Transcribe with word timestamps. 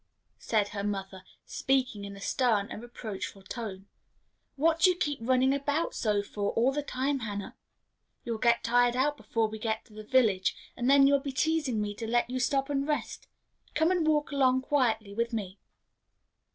said 0.39 0.69
her 0.69 0.83
mother, 0.83 1.23
speaking 1.45 2.05
in 2.05 2.15
a 2.15 2.19
stern 2.19 2.67
and 2.71 2.81
reproachful 2.81 3.43
tone; 3.43 3.85
"what 4.55 4.79
do 4.79 4.89
you 4.89 4.95
keep 4.95 5.19
running 5.21 5.53
about 5.53 5.93
so 5.93 6.23
for 6.23 6.49
all 6.53 6.71
the 6.71 6.81
time, 6.81 7.19
Hannah? 7.19 7.55
You'll 8.23 8.39
get 8.39 8.63
tired 8.63 8.95
out 8.95 9.15
before 9.15 9.47
we 9.47 9.59
get 9.59 9.85
to 9.85 9.93
the 9.93 10.03
village, 10.03 10.55
and 10.75 10.89
then 10.89 11.05
you'll 11.05 11.19
be 11.19 11.31
teasing 11.31 11.79
me 11.79 11.93
to 11.93 12.07
let 12.07 12.31
you 12.31 12.39
stop 12.39 12.67
and 12.67 12.87
rest. 12.87 13.27
Come 13.75 13.91
and 13.91 14.07
walk 14.07 14.31
along 14.31 14.63
quietly 14.63 15.13
with 15.13 15.33
me." 15.33 15.59